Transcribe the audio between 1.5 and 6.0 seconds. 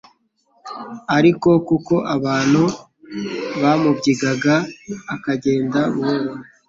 kuko abantu bamubyigaga, akagenda